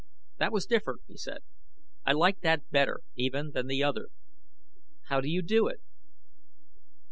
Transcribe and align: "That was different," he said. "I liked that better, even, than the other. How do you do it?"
"That 0.39 0.51
was 0.51 0.65
different," 0.65 1.01
he 1.07 1.15
said. 1.15 1.43
"I 2.07 2.13
liked 2.13 2.41
that 2.41 2.71
better, 2.71 3.01
even, 3.15 3.51
than 3.51 3.67
the 3.67 3.83
other. 3.83 4.07
How 5.09 5.21
do 5.21 5.27
you 5.29 5.43
do 5.43 5.67
it?" 5.67 5.79